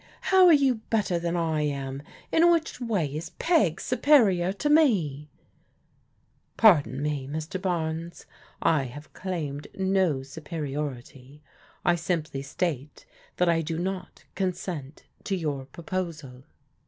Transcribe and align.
How 0.33 0.47
are 0.47 0.51
you 0.53 0.77
better 0.89 1.19
than 1.19 1.35
I 1.37 1.61
am? 1.61 2.01
In 2.31 2.49
which 2.51 2.81
way 2.81 3.05
is 3.05 3.29
Peg 3.37 3.79
superior 3.79 4.51
to 4.53 4.67
me?"" 4.67 5.29
Pardon 6.63 7.03
me, 7.03 7.27
Mr. 7.27 7.61
Barnes, 7.61 8.25
I 8.63 8.85
have 8.85 9.13
claimed 9.13 9.67
no 9.75 10.23
superior 10.23 10.91
ity. 10.95 11.43
I 11.85 11.93
simply 11.93 12.41
state 12.41 13.05
that 13.37 13.47
I 13.47 13.61
do 13.61 13.77
not 13.77 14.23
consent 14.33 15.03
to 15.25 15.35
your 15.35 15.65
pro 15.65 15.83
posal." 15.83 16.45